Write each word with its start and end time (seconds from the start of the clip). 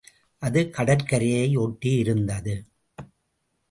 அது 0.41 0.69
கடற்கரையை 0.69 1.57
ஓட்டியிருந்தது. 1.57 2.55